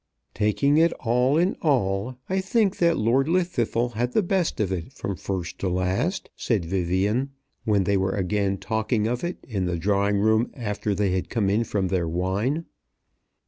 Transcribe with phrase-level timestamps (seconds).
[0.33, 4.91] "Taking it all in all, I think that Lord Llwddythlw had the best of it
[4.93, 7.29] from first to last," said Vivian,
[7.65, 11.51] when they were again talking of it in the drawing room after they had come
[11.51, 12.65] in from their wine.